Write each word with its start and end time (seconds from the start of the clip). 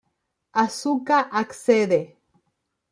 Asuka 0.63 1.17
accede. 1.39 2.01